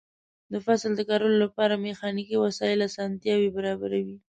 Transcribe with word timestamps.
د 0.51 0.53
فصل 0.65 0.91
د 0.95 1.01
کرلو 1.09 1.37
لپاره 1.45 1.83
میخانیکي 1.87 2.37
وسایل 2.45 2.79
اسانتیاوې 2.89 3.49
برابروي. 3.57 4.17